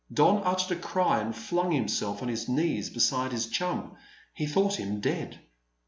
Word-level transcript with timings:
Don 0.11 0.41
uttered 0.43 0.75
a 0.75 0.81
cry 0.81 1.19
and 1.19 1.35
flung 1.35 1.71
himself 1.71 2.23
on 2.23 2.27
his 2.27 2.49
knees 2.49 2.89
beside 2.89 3.31
his 3.31 3.45
chum. 3.45 3.95
He 4.33 4.47
thought 4.47 4.79
him 4.79 4.99
dead. 4.99 5.39